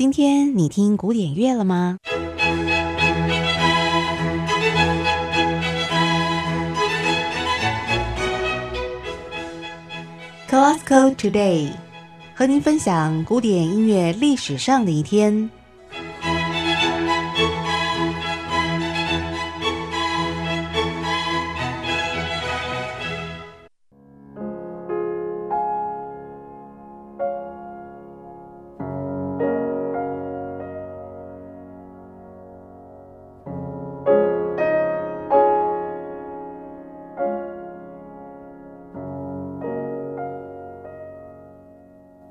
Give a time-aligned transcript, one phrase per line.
[0.00, 1.98] 今天你听古典乐了吗
[10.48, 11.72] ？Classical Today，
[12.34, 15.50] 和您分享古典音乐历史上的一天。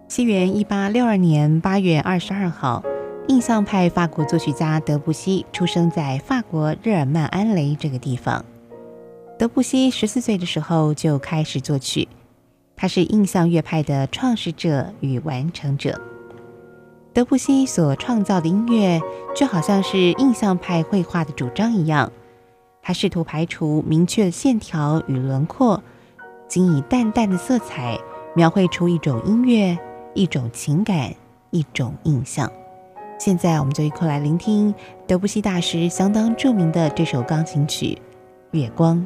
[0.10, 2.84] 西元一八六二年八月二十二号，
[3.28, 8.44] 印象派法国作曲家德布西出生在法国日耳曼安雷这个地方。
[9.38, 12.08] 德布西十四岁的时候就开始作曲，
[12.76, 16.02] 他是印象乐派的创始者与完成者。
[17.14, 19.00] 德布西所创造的音乐
[19.36, 22.12] 就好像是印象派绘画的主张一样，
[22.82, 25.84] 他试图排除明确的线条与轮廓，
[26.48, 28.00] 仅以淡淡的色彩
[28.36, 29.78] 描绘出一种音乐。
[30.14, 31.14] 一种情感，
[31.52, 32.52] 一种印象。
[33.20, 34.74] 现在，我们就一块来聆听
[35.06, 37.98] 德布西大师相当著名的这首钢琴曲
[38.58, 38.98] 《月光》。